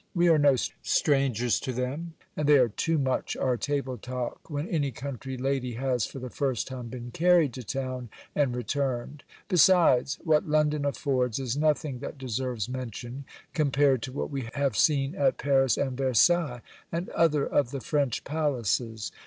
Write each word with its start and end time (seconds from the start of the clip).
We 0.15 0.29
are 0.29 0.39
no 0.39 0.55
strangers 0.55 1.59
to 1.59 1.71
them; 1.73 2.15
and 2.35 2.49
they 2.49 2.57
are 2.57 2.69
too 2.69 2.97
much 2.97 3.37
our 3.37 3.55
table 3.55 3.99
talk, 3.99 4.49
when 4.49 4.67
any 4.67 4.89
country 4.89 5.37
lady 5.37 5.75
has 5.75 6.07
for 6.07 6.17
the 6.17 6.31
first 6.31 6.65
time 6.67 6.87
been 6.87 7.11
carried 7.11 7.53
to 7.53 7.63
town, 7.63 8.09
and 8.33 8.55
returned: 8.55 9.23
besides, 9.47 10.17
what 10.23 10.49
London 10.49 10.85
affords, 10.85 11.37
is 11.37 11.55
nothing 11.55 11.99
that 11.99 12.17
deserves 12.17 12.67
mention, 12.67 13.25
compared 13.53 14.01
to 14.01 14.11
what 14.11 14.31
we 14.31 14.49
have 14.55 14.75
seen 14.75 15.13
at 15.13 15.37
Paris 15.37 15.77
and 15.77 16.01
at 16.01 16.03
Versailles, 16.03 16.61
and 16.91 17.09
other 17.09 17.45
of 17.45 17.69
the 17.69 17.79
French 17.79 18.23
palaces. 18.23 19.11